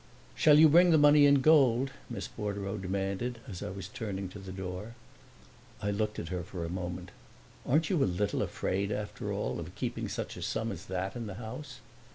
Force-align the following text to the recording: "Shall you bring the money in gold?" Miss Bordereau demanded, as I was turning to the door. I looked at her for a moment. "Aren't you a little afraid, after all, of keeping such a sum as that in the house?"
"Shall 0.33 0.57
you 0.57 0.67
bring 0.67 0.89
the 0.89 0.97
money 0.97 1.27
in 1.27 1.41
gold?" 1.41 1.91
Miss 2.09 2.27
Bordereau 2.27 2.75
demanded, 2.79 3.37
as 3.47 3.61
I 3.61 3.69
was 3.69 3.87
turning 3.87 4.29
to 4.29 4.39
the 4.39 4.51
door. 4.51 4.95
I 5.79 5.91
looked 5.91 6.17
at 6.17 6.29
her 6.29 6.41
for 6.41 6.65
a 6.65 6.69
moment. 6.69 7.11
"Aren't 7.67 7.91
you 7.91 8.03
a 8.03 8.05
little 8.05 8.41
afraid, 8.41 8.91
after 8.91 9.31
all, 9.31 9.59
of 9.59 9.75
keeping 9.75 10.07
such 10.09 10.35
a 10.37 10.41
sum 10.41 10.71
as 10.71 10.87
that 10.87 11.15
in 11.15 11.27
the 11.27 11.35
house?" 11.35 11.81